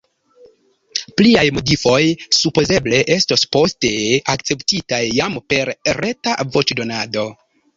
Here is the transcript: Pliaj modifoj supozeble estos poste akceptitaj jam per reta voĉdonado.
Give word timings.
Pliaj 1.19 1.43
modifoj 1.57 1.99
supozeble 2.37 3.03
estos 3.17 3.45
poste 3.57 3.93
akceptitaj 4.35 5.03
jam 5.21 5.37
per 5.55 5.73
reta 5.99 6.39
voĉdonado. 6.57 7.29